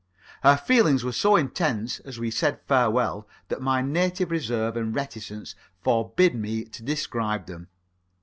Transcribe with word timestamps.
Our 0.43 0.57
feelings 0.57 1.03
were 1.03 1.11
so 1.11 1.35
intense 1.35 1.99
as 1.99 2.17
we 2.17 2.31
said 2.31 2.61
farewell 2.67 3.27
that 3.49 3.61
my 3.61 3.83
native 3.83 4.31
reserve 4.31 4.75
and 4.75 4.95
reticence 4.95 5.53
forbid 5.83 6.33
me 6.33 6.63
to 6.63 6.81
describe 6.81 7.45
them. 7.45 7.67